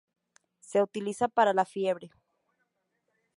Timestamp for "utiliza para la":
0.81-1.63